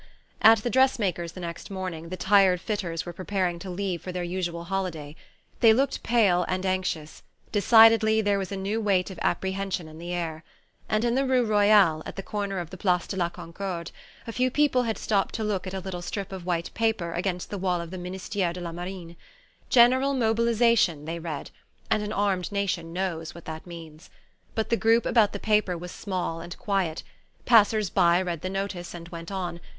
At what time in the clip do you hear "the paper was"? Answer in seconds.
25.31-25.91